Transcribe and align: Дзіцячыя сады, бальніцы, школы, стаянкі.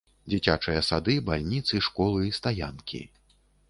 Дзіцячыя 0.31 0.79
сады, 0.87 1.19
бальніцы, 1.29 1.85
школы, 1.91 2.35
стаянкі. 2.43 3.09